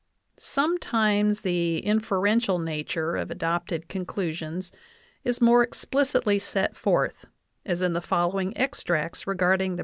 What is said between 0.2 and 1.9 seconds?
Sometimes the